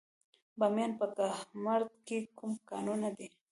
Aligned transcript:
د 0.03 0.03
بامیان 0.59 0.91
په 0.99 1.05
کهمرد 1.15 1.91
کې 2.07 2.17
کوم 2.37 2.51
کانونه 2.69 3.09
دي؟ 3.17 3.27